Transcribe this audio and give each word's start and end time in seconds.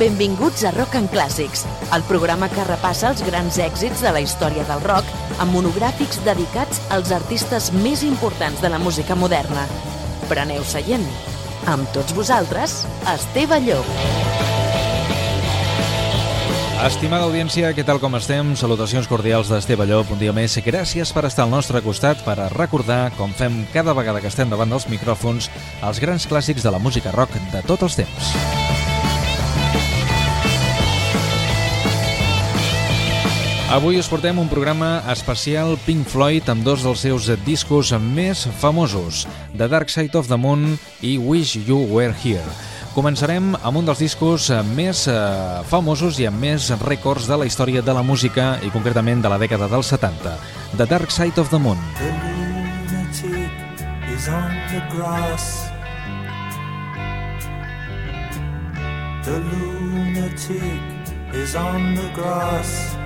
Benvinguts 0.00 0.62
a 0.64 0.70
Rock 0.72 0.96
and 0.96 1.10
Clàssics, 1.12 1.66
el 1.92 2.00
programa 2.08 2.46
que 2.48 2.62
repassa 2.64 3.10
els 3.10 3.20
grans 3.20 3.58
èxits 3.60 4.00
de 4.00 4.08
la 4.16 4.22
història 4.24 4.62
del 4.64 4.80
rock 4.80 5.04
amb 5.44 5.52
monogràfics 5.52 6.22
dedicats 6.24 6.80
als 6.96 7.10
artistes 7.12 7.66
més 7.84 8.00
importants 8.06 8.62
de 8.64 8.70
la 8.72 8.78
música 8.80 9.12
moderna. 9.12 9.66
Preneu 10.30 10.64
seient. 10.64 11.04
Amb 11.68 11.84
tots 11.92 12.14
vosaltres, 12.16 12.86
Esteve 13.12 13.58
Llop. 13.66 13.90
Estimada 16.86 17.28
audiència, 17.28 17.74
què 17.76 17.84
tal 17.84 18.00
com 18.00 18.16
estem? 18.16 18.54
Salutacions 18.56 19.04
cordials 19.04 19.52
d'Esteve 19.52 19.84
Llop, 19.84 20.14
un 20.16 20.22
dia 20.22 20.32
més. 20.32 20.56
Gràcies 20.64 21.12
per 21.12 21.26
estar 21.28 21.44
al 21.44 21.52
nostre 21.52 21.84
costat, 21.84 22.24
per 22.24 22.38
recordar, 22.56 23.10
com 23.20 23.36
fem 23.36 23.66
cada 23.76 23.92
vegada 23.92 24.24
que 24.24 24.32
estem 24.32 24.48
davant 24.48 24.72
dels 24.72 24.88
micròfons, 24.88 25.52
els 25.84 26.00
grans 26.00 26.24
clàssics 26.24 26.64
de 26.64 26.72
la 26.72 26.80
música 26.80 27.12
rock 27.12 27.36
de 27.52 27.60
tots 27.68 27.84
els 27.90 28.00
temps. 28.00 28.59
Avui 33.70 34.00
us 34.02 34.08
portem 34.10 34.34
un 34.42 34.48
programa 34.50 34.98
especial 35.12 35.76
Pink 35.86 36.08
Floyd 36.10 36.48
amb 36.50 36.64
dos 36.66 36.82
dels 36.82 37.04
seus 37.06 37.28
discos 37.46 37.92
més 38.02 38.42
famosos, 38.58 39.28
The 39.54 39.68
Dark 39.70 39.92
Side 39.94 40.18
of 40.18 40.26
the 40.26 40.34
Moon 40.34 40.74
i 41.06 41.14
Wish 41.22 41.54
You 41.68 41.78
Were 41.86 42.10
Here. 42.10 42.42
Començarem 42.96 43.54
amb 43.54 43.78
un 43.78 43.86
dels 43.86 44.02
discos 44.02 44.50
més 44.74 45.06
eh, 45.06 45.14
famosos 45.70 46.18
i 46.18 46.26
amb 46.26 46.42
més 46.42 46.66
rècords 46.82 47.30
de 47.30 47.38
la 47.38 47.46
història 47.46 47.78
de 47.78 47.94
la 47.94 48.02
música 48.02 48.58
i 48.66 48.74
concretament 48.74 49.22
de 49.22 49.30
la 49.30 49.38
dècada 49.38 49.70
dels 49.70 49.86
70, 49.94 50.34
The 50.74 50.90
Dark 50.90 51.14
Side 51.14 51.38
of 51.38 51.54
the 51.54 51.62
Moon. 51.62 51.78
The 52.02 52.10
lunatic 52.26 53.54
is 54.10 54.26
on 54.26 54.50
the 54.74 54.82
grass 54.90 55.70
The 59.22 59.38
lunatic 59.38 60.82
is 61.38 61.54
on 61.54 61.94
the 61.94 62.10
grass 62.18 62.98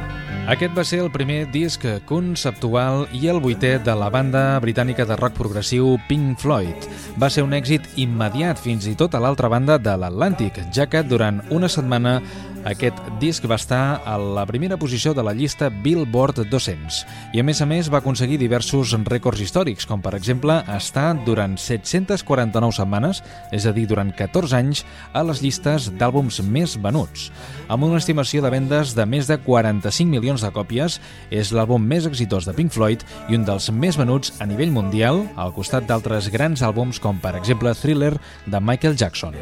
aquest 0.52 0.74
va 0.76 0.84
ser 0.84 0.98
el 1.00 1.10
primer 1.12 1.46
disc 1.52 1.86
conceptual 2.08 3.06
i 3.16 3.28
el 3.32 3.40
vuitè 3.40 3.78
de 3.80 3.94
la 3.96 4.10
banda 4.12 4.58
britànica 4.60 5.06
de 5.08 5.16
rock 5.16 5.38
progressiu 5.38 5.94
Pink 6.08 6.42
Floyd. 6.42 6.88
Va 7.16 7.30
ser 7.32 7.46
un 7.46 7.56
èxit 7.56 7.86
immediat 7.96 8.60
fins 8.60 8.84
i 8.90 8.92
tot 8.98 9.16
a 9.16 9.22
l'altra 9.24 9.48
banda 9.48 9.78
de 9.80 9.94
l'Atlàntic, 9.96 10.60
ja 10.74 10.84
que 10.90 11.00
durant 11.06 11.40
una 11.48 11.70
setmana 11.72 12.18
aquest 12.64 12.96
disc 13.20 13.44
va 13.44 13.58
estar 13.60 14.00
a 14.08 14.16
la 14.16 14.46
primera 14.48 14.78
posició 14.80 15.12
de 15.14 15.22
la 15.22 15.34
llista 15.36 15.68
Billboard 15.68 16.46
200 16.48 17.02
i 17.36 17.40
a 17.40 17.44
més 17.44 17.60
a 17.60 17.66
més 17.68 17.90
va 17.92 18.00
aconseguir 18.00 18.38
diversos 18.40 18.94
rècords 19.04 19.42
històrics, 19.44 19.84
com 19.84 20.00
per 20.00 20.14
exemple 20.16 20.56
estar 20.72 21.10
durant 21.26 21.58
749 21.60 22.72
setmanes, 22.78 23.20
és 23.52 23.66
a 23.68 23.72
dir, 23.76 23.84
durant 23.90 24.12
14 24.16 24.56
anys, 24.56 24.84
a 25.12 25.22
les 25.26 25.42
llistes 25.44 25.90
d'àlbums 25.98 26.40
més 26.48 26.78
venuts. 26.80 27.28
Amb 27.68 27.84
una 27.84 28.00
estimació 28.00 28.40
de 28.44 28.52
vendes 28.54 28.94
de 28.96 29.04
més 29.04 29.28
de 29.28 29.36
45 29.44 30.08
milions 30.08 30.44
de 30.44 30.52
còpies, 30.54 31.00
és 31.30 31.52
l'àlbum 31.52 31.84
més 31.84 32.08
exitós 32.08 32.48
de 32.48 32.56
Pink 32.56 32.72
Floyd 32.72 33.04
i 33.28 33.36
un 33.36 33.44
dels 33.44 33.68
més 33.72 34.00
venuts 34.00 34.32
a 34.40 34.48
nivell 34.48 34.72
mundial, 34.72 35.24
al 35.36 35.52
costat 35.52 35.88
d'altres 35.88 36.30
grans 36.32 36.64
àlbums 36.64 37.00
com 37.00 37.20
per 37.20 37.36
exemple 37.36 37.76
Thriller 37.76 38.14
de 38.46 38.60
Michael 38.60 38.96
Jackson. 38.96 39.36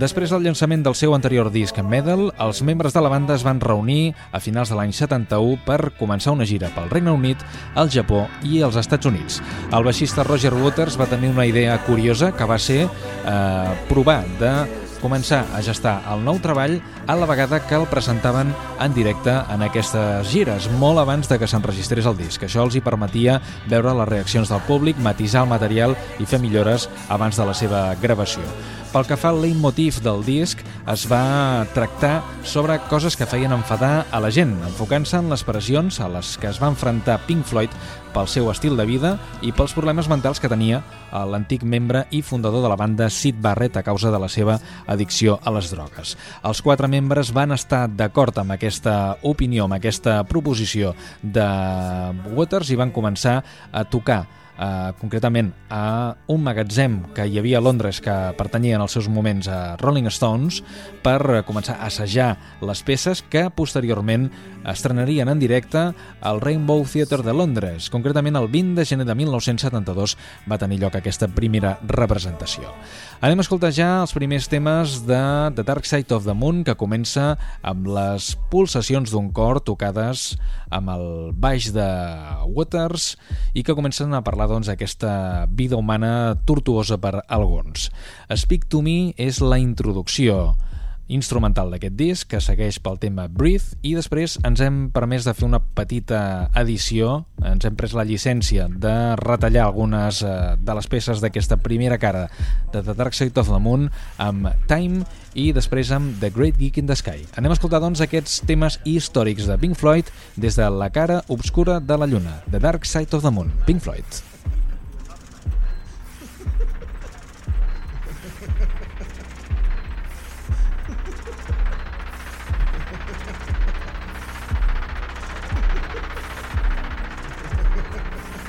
Després 0.00 0.30
del 0.30 0.44
llançament 0.46 0.84
del 0.86 0.94
seu 0.94 1.12
anterior 1.16 1.50
disc 1.52 1.76
Medal, 1.82 2.30
els 2.40 2.59
membres 2.62 2.94
de 2.94 3.00
la 3.00 3.08
banda 3.12 3.34
es 3.34 3.44
van 3.46 3.60
reunir 3.60 4.14
a 4.32 4.40
finals 4.40 4.70
de 4.70 4.78
l'any 4.78 4.92
71 4.96 5.60
per 5.66 5.92
començar 5.98 6.34
una 6.34 6.46
gira 6.48 6.70
pel 6.74 6.90
Regne 6.90 7.14
Unit, 7.14 7.42
el 7.76 7.90
Japó 7.90 8.26
i 8.42 8.62
els 8.66 8.76
Estats 8.80 9.06
Units. 9.10 9.40
El 9.72 9.86
baixista 9.86 10.24
Roger 10.26 10.52
Waters 10.54 10.98
va 11.00 11.08
tenir 11.10 11.30
una 11.30 11.46
idea 11.46 11.78
curiosa 11.86 12.32
que 12.36 12.48
va 12.48 12.58
ser 12.58 12.84
eh, 12.84 13.74
provar 13.88 14.22
de 14.40 14.54
començar 15.02 15.42
a 15.56 15.62
gestar 15.64 15.98
el 16.12 16.24
nou 16.24 16.38
treball 16.42 16.78
a 17.08 17.16
la 17.18 17.28
vegada 17.28 17.60
que 17.66 17.76
el 17.76 17.88
presentaven 17.90 18.52
en 18.80 18.94
directe 18.94 19.32
en 19.50 19.64
aquestes 19.66 20.28
gires, 20.30 20.68
molt 20.80 21.00
abans 21.02 21.28
de 21.28 21.38
que 21.40 21.48
s'enregistrés 21.50 22.06
el 22.06 22.18
disc. 22.18 22.42
Això 22.44 22.64
els 22.64 22.76
hi 22.76 22.84
permetia 22.84 23.40
veure 23.68 23.96
les 23.98 24.10
reaccions 24.12 24.52
del 24.52 24.62
públic, 24.68 25.00
matisar 25.00 25.44
el 25.44 25.54
material 25.54 25.96
i 26.20 26.28
fer 26.28 26.40
millores 26.42 26.88
abans 27.08 27.40
de 27.40 27.48
la 27.48 27.56
seva 27.56 27.88
gravació. 28.02 28.44
Pel 28.90 29.06
que 29.06 29.14
fa 29.14 29.30
al 29.30 29.38
leitmotiv 29.38 30.00
del 30.02 30.24
disc, 30.26 30.58
es 30.90 31.04
va 31.06 31.62
tractar 31.76 32.24
sobre 32.42 32.80
coses 32.90 33.14
que 33.14 33.28
feien 33.28 33.54
enfadar 33.54 34.06
a 34.10 34.18
la 34.18 34.32
gent, 34.34 34.56
enfocant-se 34.66 35.20
en 35.20 35.30
les 35.30 35.44
pressions 35.46 36.00
a 36.02 36.08
les 36.10 36.34
que 36.42 36.50
es 36.50 36.58
va 36.58 36.72
enfrontar 36.72 37.20
Pink 37.28 37.46
Floyd 37.46 37.70
pel 38.10 38.26
seu 38.26 38.50
estil 38.50 38.74
de 38.74 38.88
vida 38.88 39.12
i 39.46 39.54
pels 39.54 39.76
problemes 39.76 40.10
mentals 40.10 40.42
que 40.42 40.50
tenia 40.50 40.82
l'antic 41.12 41.62
membre 41.62 42.04
i 42.10 42.22
fundador 42.22 42.62
de 42.64 42.70
la 42.72 42.78
banda 42.78 43.10
Sid 43.10 43.40
Barrett 43.42 43.76
a 43.76 43.84
causa 43.86 44.10
de 44.10 44.18
la 44.18 44.28
seva 44.28 44.58
addicció 44.86 45.38
a 45.42 45.52
les 45.54 45.70
drogues. 45.72 46.16
Els 46.44 46.62
quatre 46.62 46.88
membres 46.88 47.32
van 47.36 47.52
estar 47.52 47.86
d'acord 47.88 48.38
amb 48.38 48.56
aquesta 48.56 49.16
opinió, 49.22 49.64
amb 49.64 49.78
aquesta 49.78 50.20
proposició 50.24 50.94
de 51.22 51.46
Waters 52.34 52.70
i 52.70 52.78
van 52.78 52.94
començar 52.94 53.40
a 53.72 53.84
tocar 53.84 54.24
eh, 54.60 54.92
concretament 55.00 55.52
a 55.72 56.14
un 56.28 56.44
magatzem 56.44 57.00
que 57.16 57.26
hi 57.26 57.40
havia 57.40 57.58
a 57.58 57.64
Londres 57.64 58.00
que 58.04 58.14
pertanyia 58.38 58.76
en 58.76 58.84
els 58.84 58.92
seus 58.92 59.08
moments 59.08 59.48
a 59.48 59.76
Rolling 59.80 60.10
Stones 60.12 60.60
per 61.04 61.42
començar 61.48 61.78
a 61.78 61.88
assajar 61.88 62.34
les 62.60 62.84
peces 62.84 63.24
que 63.32 63.48
posteriorment 63.50 64.28
estrenarien 64.68 65.30
en 65.32 65.40
directe 65.40 65.80
al 66.20 66.40
Rainbow 66.40 66.84
Theatre 66.84 67.24
de 67.24 67.32
Londres. 67.32 67.88
Concretament 67.90 68.36
el 68.36 68.48
20 68.52 68.76
de 68.76 68.84
gener 68.84 69.06
de 69.08 69.16
1972 69.16 70.16
va 70.50 70.60
tenir 70.60 70.80
lloc 70.82 70.98
aquesta 70.98 71.30
primera 71.32 71.78
representació. 71.88 72.68
Anem 73.20 73.40
a 73.40 73.44
escoltar 73.44 73.72
ja 73.72 73.88
els 74.02 74.12
primers 74.16 74.48
temes 74.52 75.00
de 75.08 75.20
The 75.56 75.64
Dark 75.64 75.88
Side 75.88 76.12
of 76.14 76.26
the 76.28 76.36
Moon 76.36 76.62
que 76.64 76.76
comença 76.76 77.34
amb 77.62 77.88
les 77.88 78.34
pulsacions 78.52 79.12
d'un 79.12 79.30
cor 79.32 79.62
tocades 79.64 80.34
amb 80.70 80.92
el 80.92 81.06
baix 81.36 81.70
de 81.74 81.88
Waters 82.48 83.14
i 83.54 83.64
que 83.64 83.76
comencen 83.76 84.14
a 84.14 84.22
parlar 84.24 84.49
doncs, 84.50 84.68
aquesta 84.72 85.46
vida 85.46 85.78
humana 85.78 86.36
tortuosa 86.44 86.98
per 87.00 87.22
alguns. 87.28 87.90
Speak 88.34 88.66
to 88.68 88.82
Me 88.82 89.14
és 89.16 89.40
la 89.40 89.60
introducció 89.62 90.56
instrumental 91.10 91.72
d'aquest 91.74 91.96
disc, 91.98 92.28
que 92.30 92.40
segueix 92.42 92.78
pel 92.82 92.98
tema 93.02 93.26
Breathe, 93.28 93.76
i 93.82 93.92
després 93.98 94.38
ens 94.46 94.62
hem 94.64 94.78
permès 94.94 95.26
de 95.26 95.34
fer 95.36 95.46
una 95.48 95.60
petita 95.60 96.22
edició, 96.58 97.24
ens 97.42 97.66
hem 97.66 97.76
pres 97.78 97.94
la 97.98 98.06
llicència 98.06 98.68
de 98.70 98.94
retallar 99.20 99.66
algunes 99.66 100.22
eh, 100.22 100.32
de 100.56 100.78
les 100.78 100.90
peces 100.90 101.22
d'aquesta 101.22 101.58
primera 101.60 101.98
cara 101.98 102.28
de 102.72 102.84
The 102.86 102.94
Dark 102.94 103.18
Side 103.18 103.42
of 103.42 103.50
the 103.50 103.60
Moon 103.60 103.90
amb 104.22 104.48
Time 104.70 105.04
i 105.34 105.50
després 105.56 105.90
amb 105.94 106.16
The 106.22 106.32
Great 106.34 106.58
Geek 106.62 106.80
in 106.80 106.90
the 106.90 106.96
Sky. 106.98 107.26
Anem 107.38 107.52
a 107.52 107.58
escoltar 107.58 107.82
doncs 107.82 108.02
aquests 108.06 108.40
temes 108.48 108.80
històrics 108.86 109.50
de 109.50 109.58
Pink 109.60 109.78
Floyd 109.78 110.10
des 110.40 110.58
de 110.58 110.70
la 110.70 110.90
cara 110.94 111.22
obscura 111.28 111.80
de 111.82 111.98
la 111.98 112.10
lluna, 112.10 112.40
The 112.50 112.62
Dark 112.62 112.86
Side 112.86 113.16
of 113.16 113.26
the 113.26 113.34
Moon, 113.34 113.52
Pink 113.66 113.82
Floyd. 113.82 114.29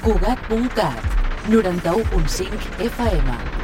Cugat.cat 0.01 0.97
91.5 1.45 2.81
FM 2.81 3.60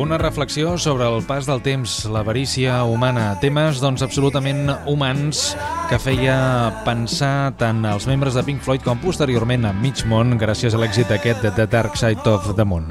Una 0.00 0.16
reflexió 0.16 0.78
sobre 0.78 1.04
el 1.04 1.20
pas 1.28 1.44
del 1.44 1.60
temps, 1.60 2.06
l'avarícia 2.08 2.78
humana, 2.88 3.34
temes 3.42 3.82
doncs 3.84 4.00
absolutament 4.00 4.70
humans 4.88 5.42
que 5.90 5.98
feia 6.00 6.36
pensar 6.86 7.52
tant 7.60 7.84
als 7.84 8.06
membres 8.08 8.32
de 8.32 8.40
Pink 8.46 8.64
Floyd 8.64 8.80
com 8.80 8.96
posteriorment 9.02 9.68
a 9.68 9.74
mig 9.76 10.00
món 10.08 10.38
gràcies 10.40 10.72
a 10.72 10.80
l'èxit 10.80 11.12
aquest 11.12 11.44
de 11.44 11.52
The 11.52 11.68
Dark 11.68 12.00
Side 12.00 12.24
of 12.32 12.48
the 12.56 12.64
Moon. 12.64 12.88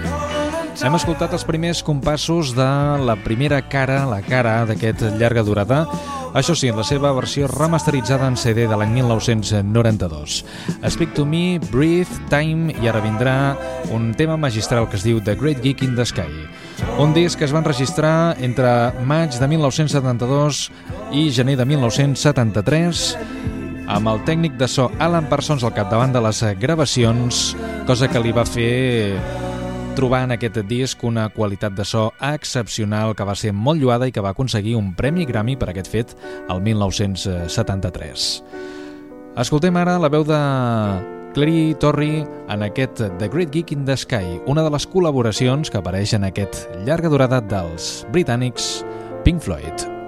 Hem 0.85 0.99
escoltat 0.99 1.33
els 1.33 1.47
primers 1.49 1.81
compassos 1.81 2.53
de 2.53 2.69
la 3.01 3.17
primera 3.25 3.63
cara, 3.65 4.03
la 4.05 4.21
cara 4.21 4.59
d'aquest 4.69 5.01
llarga 5.17 5.41
durada, 5.41 5.87
això 6.33 6.55
sí, 6.55 6.69
en 6.69 6.77
la 6.77 6.83
seva 6.85 7.11
versió 7.15 7.47
remasteritzada 7.49 8.27
en 8.29 8.37
CD 8.37 8.67
de 8.69 8.77
l'any 8.77 8.91
1992. 8.99 10.43
Speak 10.89 11.13
to 11.17 11.25
Me, 11.25 11.59
Breathe, 11.71 12.21
Time 12.29 12.73
i 12.81 12.89
ara 12.89 13.01
vindrà 13.03 13.35
un 13.95 14.11
tema 14.17 14.37
magistral 14.37 14.89
que 14.89 14.99
es 14.99 15.05
diu 15.07 15.21
The 15.23 15.35
Great 15.39 15.63
Geek 15.63 15.83
in 15.87 15.95
the 15.97 16.05
Sky. 16.05 16.29
Un 17.01 17.13
disc 17.17 17.39
que 17.39 17.47
es 17.47 17.53
va 17.53 17.63
enregistrar 17.63 18.37
entre 18.45 18.93
maig 19.09 19.35
de 19.39 19.47
1972 19.47 20.69
i 21.17 21.29
gener 21.33 21.57
de 21.59 21.65
1973 21.65 23.07
amb 23.89 24.11
el 24.11 24.21
tècnic 24.21 24.53
de 24.59 24.67
so 24.69 24.91
Alan 25.01 25.25
Parsons 25.29 25.65
al 25.65 25.73
capdavant 25.73 26.13
de 26.13 26.21
les 26.21 26.43
gravacions, 26.61 27.55
cosa 27.89 28.07
que 28.07 28.21
li 28.21 28.33
va 28.35 28.45
fer 28.45 29.48
trobar 29.99 30.21
en 30.23 30.31
aquest 30.31 30.61
disc 30.69 31.01
una 31.03 31.25
qualitat 31.33 31.73
de 31.75 31.83
so 31.83 32.05
excepcional 32.23 33.11
que 33.17 33.25
va 33.27 33.35
ser 33.35 33.51
molt 33.51 33.81
lluada 33.81 34.07
i 34.07 34.13
que 34.15 34.23
va 34.23 34.31
aconseguir 34.31 34.77
un 34.79 34.93
Premi 34.95 35.27
Grammy 35.27 35.57
per 35.59 35.73
aquest 35.73 35.91
fet 35.91 36.15
el 36.47 36.61
1973. 36.63 38.29
Escoltem 39.43 39.75
ara 39.81 39.97
la 39.99 40.11
veu 40.11 40.23
de 40.23 40.39
Clary 41.35 41.75
Torrey 41.83 42.23
en 42.23 42.63
aquest 42.63 43.03
The 43.19 43.27
Great 43.27 43.51
Geek 43.51 43.75
in 43.75 43.85
the 43.85 43.99
Sky, 43.99 44.39
una 44.47 44.63
de 44.63 44.71
les 44.71 44.87
col·laboracions 44.87 45.67
que 45.67 45.83
apareix 45.83 46.15
en 46.15 46.31
aquest 46.31 46.63
llarga 46.87 47.11
durada 47.11 47.43
dels 47.43 48.05
britànics 48.15 48.77
Pink 49.27 49.43
Floyd. 49.43 49.98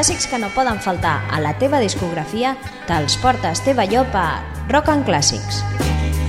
Clàssics 0.00 0.30
que 0.32 0.38
no 0.40 0.48
poden 0.54 0.78
faltar 0.80 1.26
a 1.28 1.42
la 1.44 1.50
teva 1.60 1.76
discografia 1.82 2.54
te'ls 2.88 3.18
porta 3.20 3.50
Esteve 3.52 3.84
Llop 3.92 4.16
a 4.16 4.40
Rock 4.72 4.88
and 4.94 5.04
Clàssics. 5.04 5.60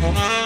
Aquest 0.03 0.40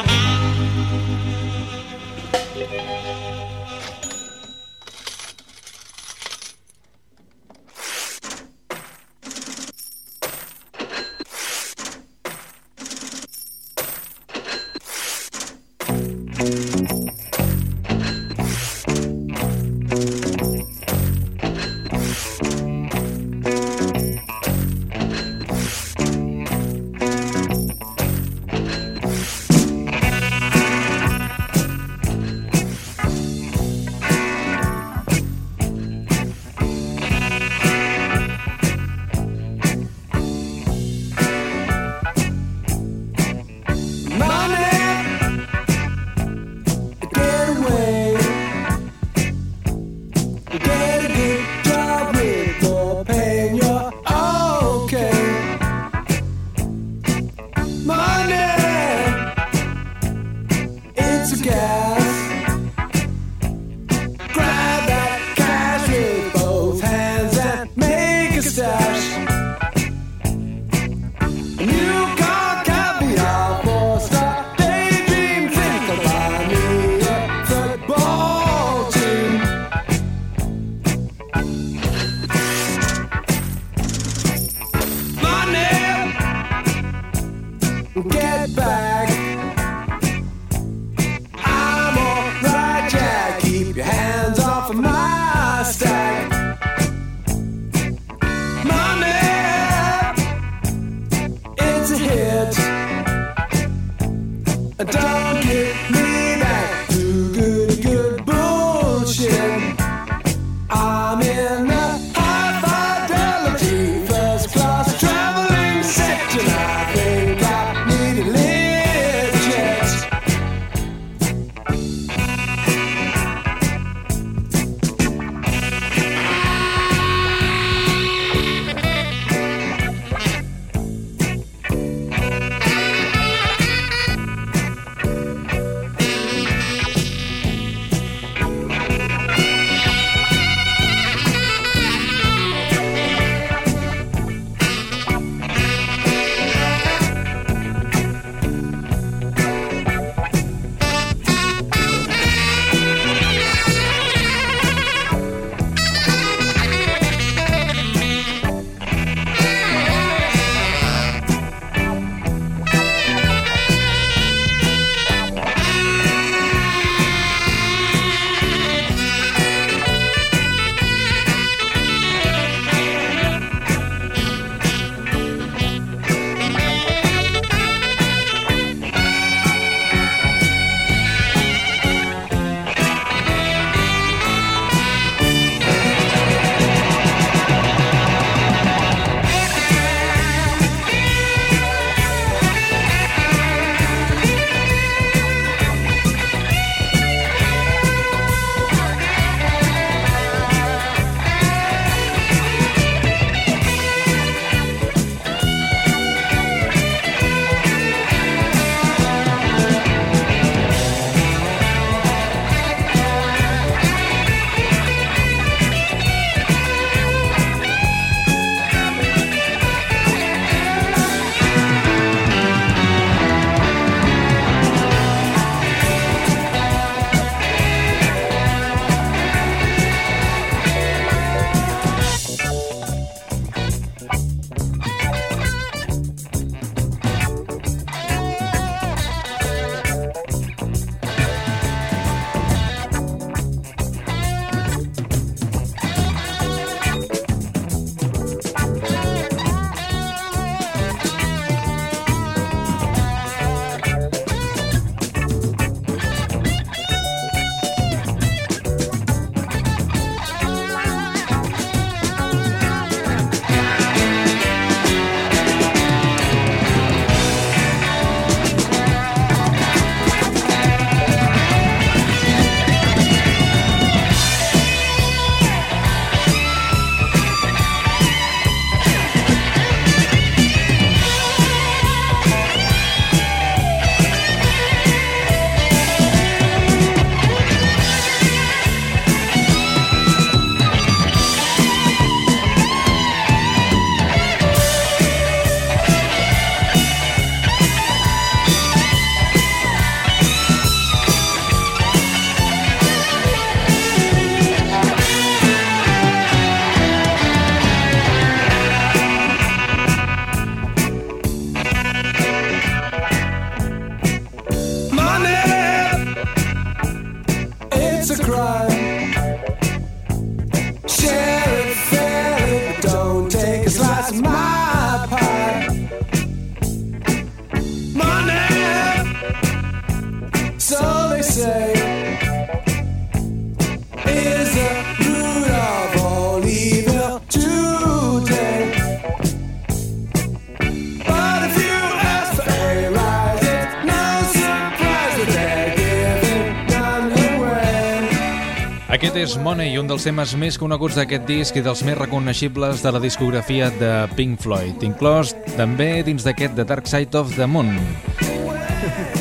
és 349.25 349.35
Money, 349.41 349.73
un 349.81 349.87
dels 349.89 350.03
temes 350.05 350.35
més 350.37 350.57
coneguts 350.61 350.99
d'aquest 350.99 351.23
disc 351.25 351.55
i 351.57 351.61
dels 351.65 351.81
més 351.87 351.95
reconeixibles 351.97 352.83
de 352.85 352.91
la 352.93 352.99
discografia 353.01 353.71
de 353.79 353.89
Pink 354.13 354.37
Floyd, 354.43 354.83
inclòs 354.85 355.31
també 355.55 356.03
dins 356.05 356.21
d'aquest 356.27 356.53
The 356.53 356.65
Dark 356.69 356.85
Side 356.85 357.17
of 357.17 357.33
the 357.33 357.47
Moon. 357.49 357.71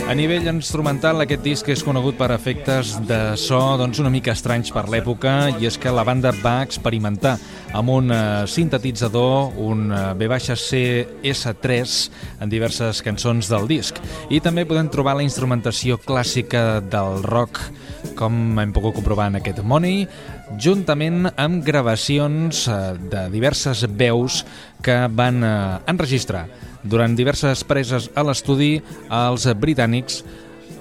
A 0.04 0.12
nivell 0.12 0.44
instrumental, 0.50 1.22
aquest 1.24 1.40
disc 1.40 1.68
és 1.72 1.80
conegut 1.86 2.18
per 2.18 2.28
efectes 2.34 2.98
de 3.08 3.18
so 3.40 3.62
doncs, 3.80 4.02
una 4.02 4.12
mica 4.12 4.34
estranys 4.36 4.68
per 4.74 4.84
l'època 4.92 5.32
i 5.56 5.64
és 5.70 5.78
que 5.80 5.94
la 5.94 6.04
banda 6.04 6.34
va 6.42 6.58
experimentar 6.66 7.38
amb 7.72 7.94
un 7.94 8.12
uh, 8.12 8.44
sintetitzador, 8.44 9.56
un 9.56 9.88
uh, 9.88 10.12
B-C 10.12 10.84
S3 11.32 11.96
en 12.44 12.52
diverses 12.52 13.00
cançons 13.06 13.48
del 13.48 13.64
disc. 13.72 13.96
I 14.28 14.42
també 14.44 14.66
podem 14.68 14.92
trobar 14.92 15.16
la 15.16 15.24
instrumentació 15.24 15.96
clàssica 15.96 16.82
del 16.84 17.24
rock 17.24 17.64
com 18.18 18.58
hem 18.60 18.72
pogut 18.74 18.96
comprovar 18.96 19.28
en 19.30 19.40
aquest 19.40 19.60
Money, 19.66 20.04
juntament 20.60 21.28
amb 21.34 21.64
gravacions 21.66 22.66
eh, 22.68 22.78
de 23.10 23.26
diverses 23.34 23.84
veus 23.98 24.42
que 24.84 25.04
van 25.10 25.42
eh, 25.44 25.50
enregistrar 25.90 26.46
durant 26.84 27.16
diverses 27.16 27.64
preses 27.64 28.10
a 28.14 28.24
l'estudi 28.26 28.78
als 29.08 29.46
britànics 29.60 30.22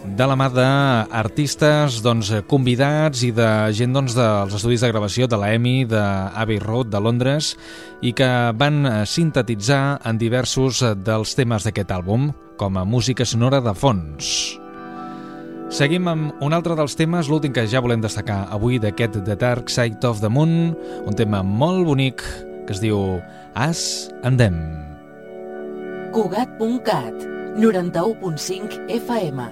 de 0.04 0.26
la 0.28 0.36
mà 0.36 0.50
d'artistes 0.52 2.02
doncs, 2.04 2.32
convidats 2.52 3.24
i 3.24 3.32
de 3.36 3.50
gent 3.76 3.96
doncs, 3.96 4.16
dels 4.18 4.56
estudis 4.58 4.84
de 4.84 4.92
gravació 4.92 5.30
de 5.32 5.40
la 5.40 5.54
EMI, 5.56 5.86
d'Abbey 5.88 6.60
Road, 6.60 6.92
de 6.92 7.00
Londres, 7.00 7.54
i 8.04 8.12
que 8.12 8.30
van 8.60 8.84
eh, 8.86 8.98
sintetitzar 9.08 10.02
en 10.04 10.20
diversos 10.20 10.84
dels 11.06 11.38
temes 11.40 11.64
d'aquest 11.64 11.96
àlbum, 11.96 12.34
com 12.60 12.78
a 12.78 12.86
música 12.86 13.26
sonora 13.26 13.64
de 13.64 13.74
fons. 13.74 14.63
Seguim 15.74 16.06
amb 16.06 16.44
un 16.46 16.54
altre 16.54 16.76
dels 16.78 16.94
temes, 16.94 17.26
l'últim 17.32 17.50
que 17.50 17.64
ja 17.66 17.80
volem 17.82 18.02
destacar 18.04 18.44
avui 18.54 18.76
d'aquest 18.78 19.16
The 19.26 19.34
Dark 19.42 19.72
Side 19.74 20.06
of 20.06 20.22
the 20.22 20.30
Moon, 20.30 20.76
un 21.02 21.18
tema 21.18 21.42
molt 21.42 21.88
bonic 21.88 22.22
que 22.68 22.76
es 22.76 22.82
diu 22.84 23.18
As 23.58 23.82
and 24.22 24.38
Them. 24.38 24.60
Cugat.cat 26.14 27.26
91.5 27.58 28.86
FM 29.02 29.50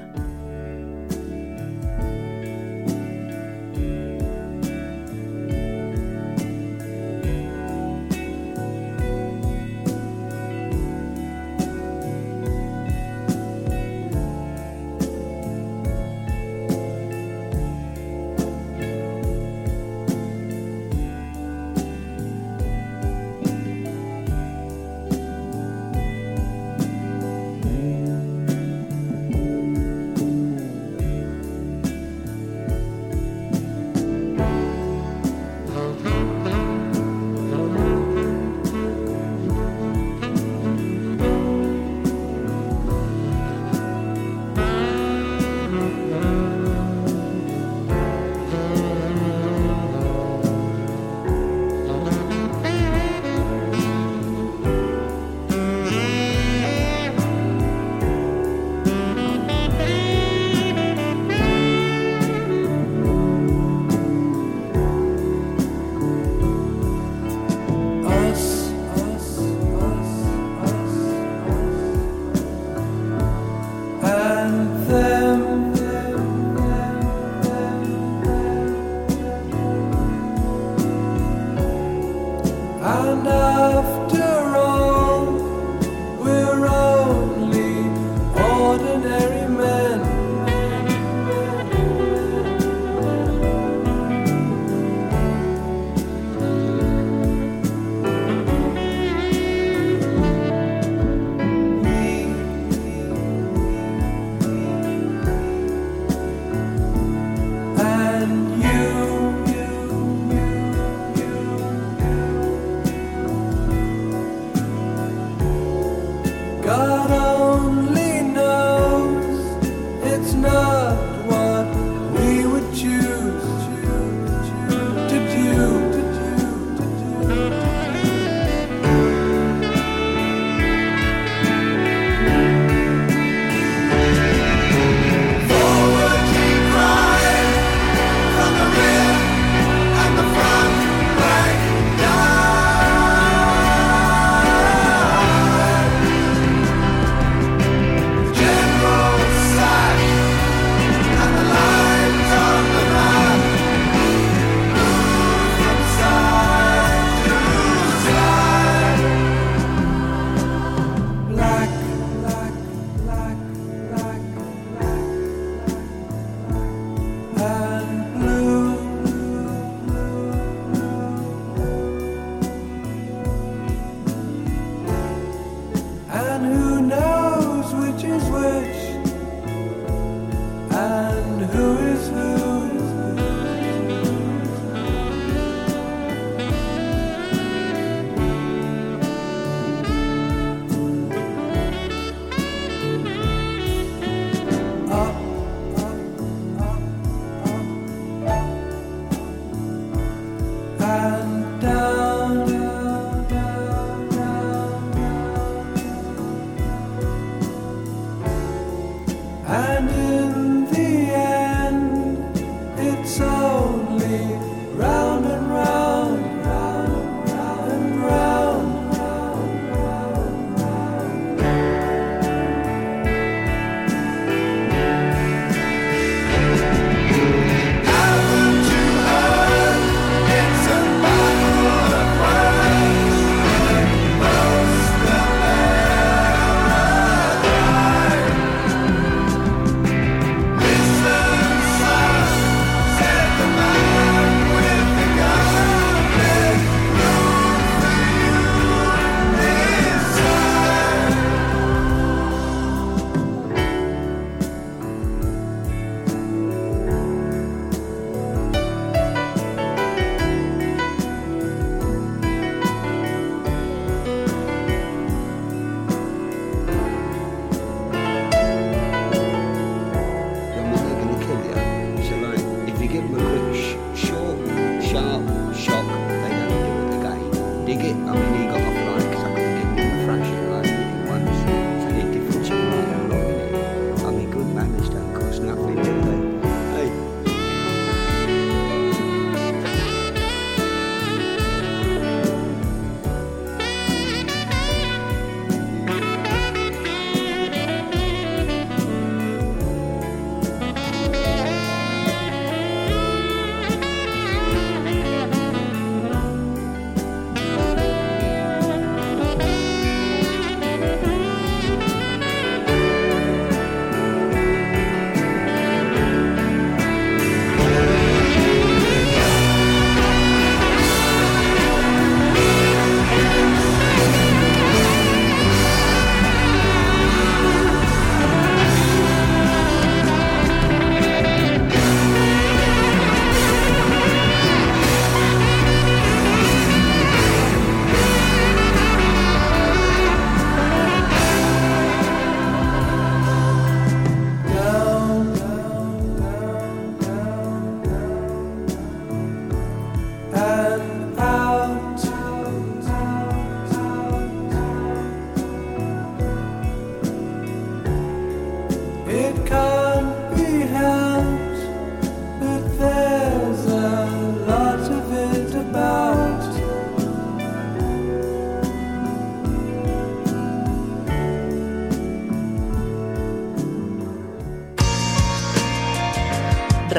and 82.83 83.27
after 83.27 84.40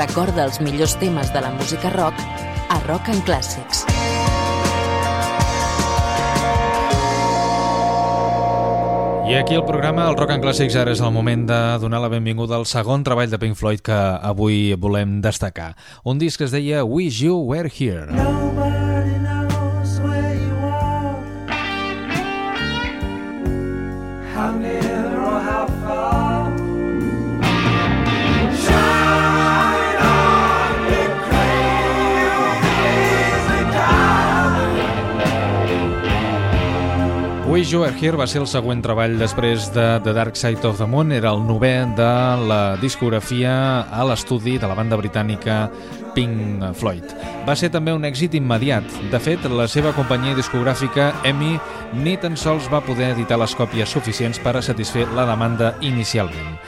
recorda 0.03 0.47
els 0.49 0.59
millors 0.59 0.97
temes 0.99 1.31
de 1.31 1.41
la 1.45 1.53
música 1.55 1.91
rock 1.95 2.19
a 2.73 2.79
Rock 2.89 3.13
and 3.13 3.23
Classics. 3.25 3.85
I 9.23 9.37
aquí 9.39 9.55
el 9.55 9.65
programa, 9.65 10.09
el 10.11 10.17
Rock 10.17 10.35
and 10.35 10.43
Classics, 10.43 10.75
ara 10.77 10.93
és 10.93 11.01
el 11.01 11.13
moment 11.15 11.47
de 11.49 11.61
donar 11.81 12.03
la 12.03 12.11
benvinguda 12.13 12.59
al 12.59 12.67
segon 12.67 13.07
treball 13.07 13.31
de 13.31 13.39
Pink 13.39 13.57
Floyd 13.57 13.85
que 13.87 13.97
avui 13.97 14.75
volem 14.75 15.21
destacar. 15.25 15.77
Un 16.05 16.19
disc 16.19 16.43
que 16.43 16.51
es 16.51 16.57
deia 16.57 16.83
Wish 16.85 17.23
You 17.23 17.39
Were 17.39 17.71
Here. 17.71 18.11
Nobody 18.11 18.92
Wish 37.63 37.71
You 37.71 37.83
Were 37.83 37.95
Here 37.95 38.19
va 38.19 38.25
ser 38.27 38.41
el 38.41 38.49
següent 38.51 38.81
treball 38.83 39.13
després 39.21 39.69
de 39.71 39.85
The 40.03 40.11
Dark 40.17 40.35
Side 40.35 40.67
of 40.67 40.81
the 40.81 40.87
Moon, 40.91 41.13
era 41.15 41.31
el 41.31 41.45
novè 41.47 41.85
de 41.95 42.09
la 42.51 42.75
discografia 42.83 43.53
a 43.87 44.03
l'estudi 44.09 44.57
de 44.59 44.67
la 44.67 44.75
banda 44.75 44.99
britànica 44.99 45.69
Pink 46.17 46.65
Floyd. 46.75 47.15
Va 47.47 47.55
ser 47.55 47.71
també 47.71 47.95
un 47.95 48.03
èxit 48.03 48.35
immediat. 48.35 48.83
De 49.13 49.23
fet, 49.23 49.47
la 49.47 49.69
seva 49.71 49.95
companyia 49.95 50.35
discogràfica, 50.35 51.13
EMI, 51.31 51.53
ni 52.03 52.17
tan 52.19 52.35
sols 52.35 52.67
va 52.73 52.83
poder 52.83 53.13
editar 53.13 53.39
les 53.39 53.55
còpies 53.55 53.95
suficients 53.95 54.43
per 54.43 54.57
a 54.59 54.65
satisfer 54.67 55.07
la 55.15 55.29
demanda 55.31 55.77
inicialment. 55.87 56.59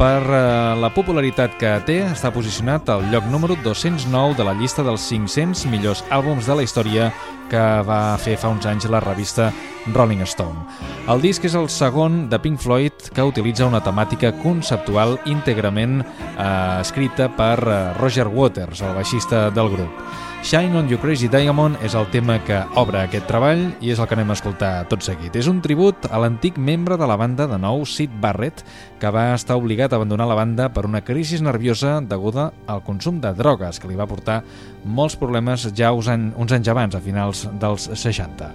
Per 0.00 0.22
eh, 0.32 0.76
la 0.80 0.88
popularitat 0.96 1.58
que 1.60 1.74
té, 1.84 1.98
està 2.08 2.30
posicionat 2.32 2.88
al 2.88 3.02
lloc 3.12 3.26
número 3.28 3.52
209 3.60 4.38
de 4.38 4.46
la 4.48 4.54
llista 4.56 4.80
dels 4.80 5.04
500 5.10 5.66
millors 5.68 6.00
àlbums 6.08 6.48
de 6.48 6.56
la 6.56 6.64
història 6.64 7.10
que 7.50 7.64
va 7.84 8.16
fer 8.22 8.38
fa 8.40 8.48
uns 8.48 8.64
anys 8.64 8.88
la 8.88 9.02
revista 9.04 9.50
Rolling 9.92 10.24
Stone. 10.24 10.64
El 11.12 11.20
disc 11.20 11.44
és 11.44 11.58
el 11.58 11.68
segon 11.68 12.30
de 12.32 12.40
Pink 12.40 12.64
Floyd 12.64 13.12
que 13.12 13.28
utilitza 13.28 13.68
una 13.68 13.82
temàtica 13.84 14.32
conceptual 14.40 15.18
íntegrament 15.28 16.00
eh, 16.00 16.48
escrita 16.80 17.28
per 17.36 17.58
eh, 17.60 17.78
Roger 18.00 18.30
Waters, 18.32 18.80
el 18.80 18.96
baixista 18.96 19.50
del 19.52 19.68
grup. 19.76 20.04
Shine 20.42 20.74
on 20.74 20.88
You 20.88 20.96
Crazy 20.98 21.28
Diamond 21.28 21.76
és 21.84 21.92
el 21.94 22.06
tema 22.10 22.38
que 22.40 22.56
obre 22.80 23.02
aquest 23.02 23.26
treball 23.28 23.60
i 23.84 23.90
és 23.92 23.98
el 24.00 24.06
que 24.08 24.16
anem 24.16 24.32
a 24.32 24.36
escoltar 24.38 24.70
tot 24.88 25.04
seguit. 25.04 25.36
És 25.36 25.50
un 25.50 25.60
tribut 25.60 26.08
a 26.08 26.16
l'antic 26.22 26.56
membre 26.56 26.96
de 26.96 27.06
la 27.06 27.18
banda 27.20 27.44
de 27.46 27.58
nou, 27.60 27.84
Sid 27.84 28.14
Barrett, 28.22 28.64
que 28.98 29.12
va 29.12 29.34
estar 29.36 29.58
obligat 29.60 29.92
a 29.92 30.00
abandonar 30.00 30.30
la 30.30 30.38
banda 30.40 30.70
per 30.72 30.86
una 30.88 31.04
crisi 31.04 31.42
nerviosa 31.44 31.98
deguda 32.00 32.48
al 32.66 32.80
consum 32.88 33.20
de 33.20 33.34
drogues, 33.36 33.78
que 33.78 33.92
li 33.92 34.00
va 34.00 34.08
portar 34.08 34.40
molts 34.82 35.18
problemes 35.20 35.68
ja 35.76 35.92
uns 35.92 36.08
anys 36.08 36.72
abans, 36.72 36.96
a 36.96 37.04
finals 37.04 37.44
dels 37.60 37.90
60. 37.92 38.50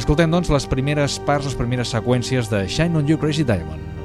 Escoltem, 0.00 0.32
doncs, 0.32 0.48
les 0.48 0.64
primeres 0.64 1.20
parts, 1.28 1.52
les 1.52 1.60
primeres 1.60 1.92
seqüències 1.92 2.48
de 2.48 2.64
Shine 2.66 2.96
on 2.96 3.08
You 3.08 3.20
Crazy 3.20 3.44
Diamond. 3.44 3.99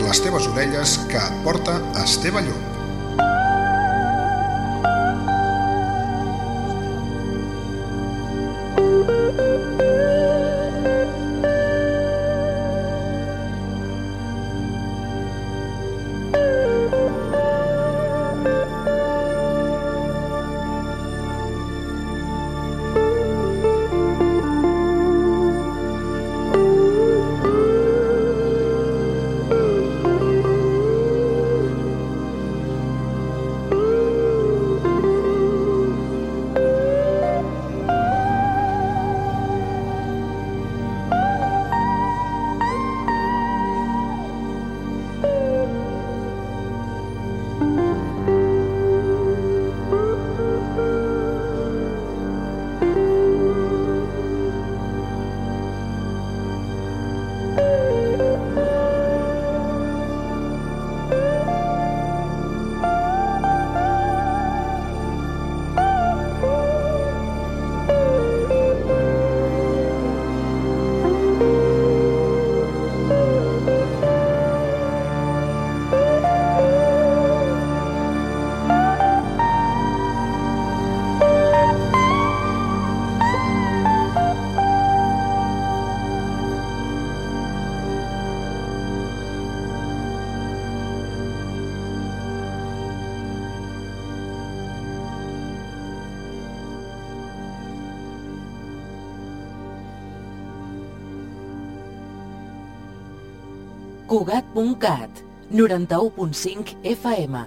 Les 0.00 0.22
teves 0.24 0.46
orelles 0.48 0.96
que 1.10 1.20
porta 1.44 1.78
Esteve 2.02 2.40
Llop. 2.48 2.69
Cugat.cat 104.10 105.22
91.5 105.54 106.82
FM 106.82 107.46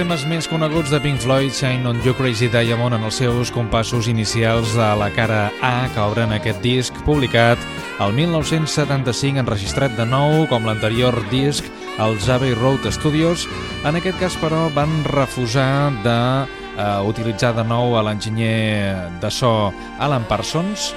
Temes 0.00 0.22
més 0.24 0.46
coneguts 0.48 0.88
de 0.88 0.96
Pink 1.04 1.20
Floyd, 1.20 1.50
Shine 1.52 1.84
on 1.84 1.98
You 2.00 2.14
Crazy 2.16 2.46
Diamond, 2.48 2.94
en 2.96 3.02
els 3.04 3.18
seus 3.20 3.50
compassos 3.52 4.06
inicials 4.08 4.72
a 4.80 4.94
la 4.96 5.10
cara 5.12 5.50
A 5.60 5.90
que 5.92 6.00
obren 6.00 6.32
aquest 6.32 6.62
disc, 6.64 6.96
publicat 7.04 7.60
el 8.00 8.14
1975, 8.16 9.42
enregistrat 9.42 9.92
de 9.98 10.06
nou 10.08 10.46
com 10.48 10.64
l'anterior 10.64 11.18
disc 11.28 11.68
als 12.00 12.30
Abbey 12.32 12.56
Road 12.56 12.88
Studios. 12.96 13.44
En 13.84 14.00
aquest 14.00 14.16
cas, 14.22 14.38
però, 14.40 14.70
van 14.72 15.02
refusar 15.10 15.92
de 16.00 16.18
eh, 16.46 17.00
utilitzar 17.04 17.52
de 17.58 17.66
nou 17.68 17.98
a 17.98 18.04
l'enginyer 18.06 19.20
de 19.20 19.28
so 19.28 19.68
Alan 20.00 20.24
Parsons, 20.24 20.94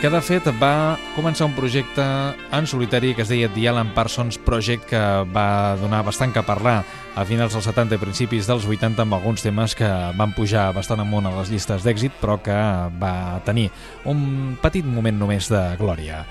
que 0.00 0.12
de 0.12 0.20
fet 0.24 0.46
va 0.60 0.96
començar 1.12 1.48
un 1.48 1.56
projecte 1.56 2.04
en 2.52 2.68
solitari 2.68 3.14
que 3.16 3.24
es 3.24 3.32
deia 3.32 3.48
The 3.52 3.66
Alan 3.68 3.94
Parsons 3.96 4.36
Project 4.40 4.90
que 4.92 5.06
va 5.32 5.76
donar 5.80 6.04
bastant 6.04 6.32
que 6.32 6.44
parlar 6.44 6.82
a 7.18 7.24
finals 7.26 7.56
dels 7.56 7.66
70 7.66 7.96
i 7.96 8.00
principis 8.00 8.46
dels 8.46 8.64
80 8.68 9.02
amb 9.02 9.16
alguns 9.16 9.42
temes 9.42 9.74
que 9.78 9.88
van 10.16 10.32
pujar 10.36 10.70
bastant 10.76 11.02
amunt 11.02 11.26
a 11.26 11.34
les 11.34 11.50
llistes 11.50 11.82
d'èxit 11.86 12.14
però 12.20 12.38
que 12.42 12.56
va 13.00 13.40
tenir 13.46 13.68
un 14.08 14.56
petit 14.62 14.86
moment 14.86 15.18
només 15.18 15.50
de 15.50 15.62
glòria. 15.80 16.24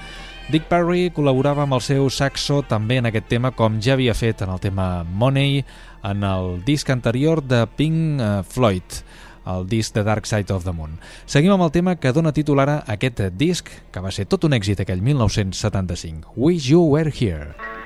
Dick 0.49 0.65
Parry 0.71 1.11
col·laborava 1.13 1.65
amb 1.67 1.77
el 1.77 1.83
seu 1.85 2.07
saxo 2.09 2.63
també 2.65 2.97
en 2.97 3.09
aquest 3.09 3.27
tema 3.29 3.51
com 3.51 3.77
ja 3.83 3.93
havia 3.93 4.15
fet 4.17 4.41
en 4.41 4.53
el 4.55 4.61
tema 4.63 5.03
Money 5.03 5.63
en 6.09 6.23
el 6.23 6.63
disc 6.65 6.89
anterior 6.89 7.43
de 7.43 7.65
Pink 7.67 8.21
eh, 8.21 8.31
Floyd 8.47 9.01
el 9.49 9.67
disc 9.69 9.95
de 9.95 10.03
Dark 10.03 10.27
Side 10.29 10.53
of 10.53 10.63
the 10.63 10.73
Moon. 10.75 10.99
Seguim 11.25 11.55
amb 11.55 11.65
el 11.65 11.73
tema 11.73 11.95
que 11.97 12.13
dona 12.13 12.35
títol 12.35 12.61
ara 12.61 12.83
aquest 12.85 13.23
disc, 13.39 13.71
que 13.89 14.03
va 14.03 14.13
ser 14.13 14.27
tot 14.29 14.45
un 14.45 14.53
èxit 14.53 14.83
aquell 14.83 15.01
1975. 15.01 16.35
Wish 16.37 16.69
You 16.69 16.85
Were 16.85 17.09
Here. 17.09 17.78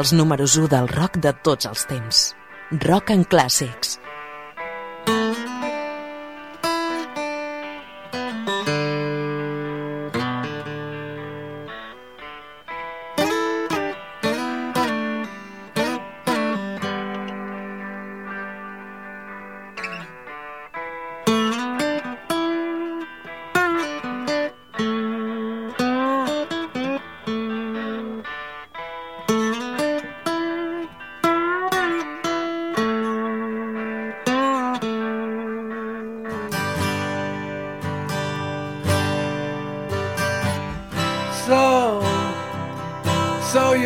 Els 0.00 0.14
números 0.16 0.56
1 0.56 0.70
del 0.72 0.86
rock 0.88 1.18
de 1.20 1.32
tots 1.44 1.68
els 1.68 1.84
temps. 1.90 2.20
Rock 2.86 3.10
en 3.12 3.26
clàssics. 3.28 3.99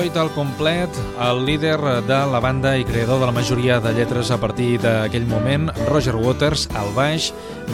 Floyd 0.00 0.16
al 0.16 0.30
complet, 0.32 0.88
el 1.20 1.42
líder 1.44 1.76
de 2.08 2.18
la 2.32 2.40
banda 2.40 2.70
i 2.80 2.86
creador 2.88 3.20
de 3.20 3.26
la 3.26 3.34
majoria 3.36 3.82
de 3.84 3.92
lletres 3.92 4.30
a 4.32 4.38
partir 4.40 4.78
d'aquell 4.80 5.26
moment, 5.28 5.68
Roger 5.90 6.14
Waters 6.16 6.70
al 6.72 6.88
baix, 6.96 7.26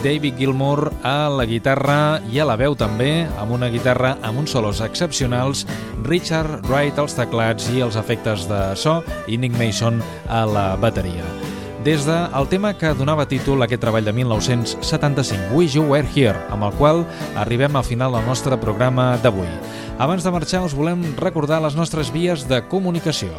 David 0.03 0.35
Gilmour 0.35 0.91
a 1.07 1.29
la 1.31 1.47
guitarra 1.47 2.19
i 2.27 2.43
a 2.43 2.49
la 2.51 2.59
veu 2.59 2.75
també, 2.75 3.23
amb 3.39 3.55
una 3.55 3.71
guitarra 3.71 4.17
amb 4.27 4.43
uns 4.43 4.51
solos 4.51 4.83
excepcionals, 4.83 5.63
Richard 6.03 6.67
Wright 6.67 6.99
als 6.99 7.15
teclats 7.15 7.71
i 7.71 7.79
els 7.87 7.95
efectes 7.95 8.43
de 8.51 8.63
so 8.75 8.99
i 9.31 9.39
Nick 9.39 9.55
Mason 9.55 10.03
a 10.27 10.43
la 10.43 10.73
bateria. 10.75 11.23
Des 11.87 12.03
del 12.03 12.27
de 12.33 12.49
tema 12.49 12.73
que 12.75 12.89
donava 12.91 13.29
títol 13.31 13.61
a 13.61 13.65
aquest 13.69 13.79
treball 13.79 14.03
de 14.03 14.11
1975, 14.11 15.55
Wish 15.55 15.77
You 15.77 15.85
Were 15.87 16.03
Here, 16.11 16.35
amb 16.51 16.67
el 16.67 16.73
qual 16.75 17.05
arribem 17.39 17.77
al 17.79 17.85
final 17.87 18.11
del 18.11 18.25
nostre 18.27 18.57
programa 18.59 19.13
d'avui. 19.23 19.47
Abans 19.97 20.21
de 20.21 20.29
marxar 20.29 20.61
us 20.61 20.75
volem 20.77 21.01
recordar 21.17 21.57
les 21.63 21.73
nostres 21.73 22.11
vies 22.13 22.43
de 22.45 22.61
comunicació. 22.69 23.33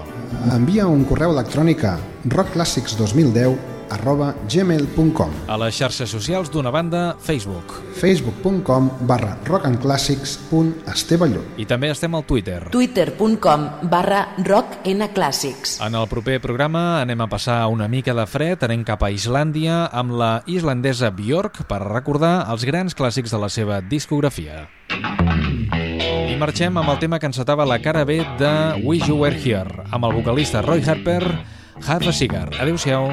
Envia 0.51 0.89
un 0.91 1.05
correu 1.07 1.31
electrònic 1.31 1.85
a 1.87 1.99
rockclassics2010 2.27 3.55
arroba 3.95 4.35
gmail.com 4.51 5.31
A 5.49 5.57
les 5.63 5.77
xarxes 5.79 6.11
socials 6.11 6.51
d'una 6.51 6.71
banda, 6.75 7.17
Facebook. 7.23 7.79
facebook.com 8.01 8.91
barra 9.07 9.39
rockandclassics.esteballó 9.47 11.41
I 11.63 11.65
també 11.71 11.91
estem 11.95 12.15
al 12.19 12.25
Twitter. 12.27 12.69
twitter.com 12.75 13.69
barra 13.89 14.35
rocknclàssics. 14.43 15.79
En 15.87 15.95
el 15.95 16.09
proper 16.11 16.41
programa 16.43 17.01
anem 17.05 17.21
a 17.23 17.29
passar 17.31 17.69
una 17.71 17.87
mica 17.89 18.15
de 18.19 18.27
fred, 18.27 18.59
anem 18.67 18.83
cap 18.85 19.03
a 19.07 19.11
Islàndia 19.15 19.89
amb 19.93 20.11
la 20.19 20.43
islandesa 20.47 21.11
Björk 21.15 21.63
per 21.71 21.87
recordar 21.87 22.51
els 22.51 22.65
grans 22.67 22.99
clàssics 22.99 23.31
de 23.31 23.39
la 23.39 23.49
seva 23.49 23.81
discografia. 23.81 24.67
Marxem 26.39 26.77
amb 26.79 26.93
el 26.93 26.99
tema 27.03 27.19
que 27.19 27.27
encetava 27.27 27.67
la 27.67 27.81
cara 27.83 28.05
B 28.07 28.21
de 28.39 28.53
Wish 28.85 29.09
You 29.09 29.19
Were 29.19 29.35
Here, 29.35 29.89
amb 29.91 30.07
el 30.07 30.15
vocalista 30.21 30.63
Roy 30.63 30.85
Harper, 30.87 31.23
Have 31.87 32.09
a 32.09 32.13
Cigar. 32.13 32.49
Adéu-siau. 32.61 33.11